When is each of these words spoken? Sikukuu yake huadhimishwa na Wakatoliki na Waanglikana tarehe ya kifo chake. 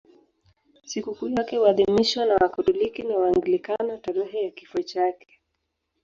Sikukuu 0.85 1.29
yake 1.29 1.57
huadhimishwa 1.57 2.25
na 2.25 2.33
Wakatoliki 2.33 3.03
na 3.03 3.15
Waanglikana 3.17 3.97
tarehe 3.97 4.43
ya 4.43 4.51
kifo 4.51 4.81
chake. 4.83 5.27